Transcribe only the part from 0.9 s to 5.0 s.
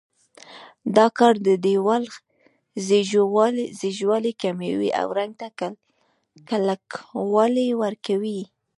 دا کار د دېوال ځیږوالی کموي